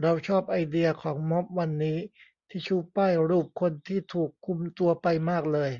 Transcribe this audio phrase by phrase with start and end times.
[0.00, 1.98] เราชอบไอเดียของม็อบวันนี้
[2.48, 5.70] ที่ชูป้ายรูปคนที่ถูกคุมตัวไปมากเลย